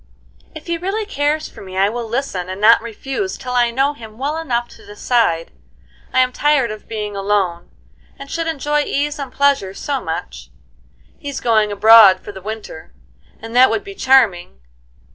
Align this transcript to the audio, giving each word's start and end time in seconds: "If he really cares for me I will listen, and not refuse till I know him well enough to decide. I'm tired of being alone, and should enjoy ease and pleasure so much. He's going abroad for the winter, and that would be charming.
"If 0.55 0.65
he 0.65 0.79
really 0.79 1.05
cares 1.05 1.47
for 1.47 1.61
me 1.61 1.77
I 1.77 1.87
will 1.87 2.07
listen, 2.09 2.49
and 2.49 2.59
not 2.59 2.81
refuse 2.81 3.37
till 3.37 3.51
I 3.53 3.69
know 3.69 3.93
him 3.93 4.17
well 4.17 4.35
enough 4.35 4.67
to 4.69 4.83
decide. 4.83 5.51
I'm 6.11 6.31
tired 6.33 6.71
of 6.71 6.87
being 6.87 7.15
alone, 7.15 7.69
and 8.17 8.27
should 8.27 8.47
enjoy 8.47 8.79
ease 8.81 9.19
and 9.19 9.31
pleasure 9.31 9.75
so 9.75 10.01
much. 10.03 10.49
He's 11.19 11.39
going 11.39 11.71
abroad 11.71 12.19
for 12.19 12.31
the 12.31 12.41
winter, 12.41 12.95
and 13.39 13.55
that 13.55 13.69
would 13.69 13.83
be 13.83 13.93
charming. 13.93 14.61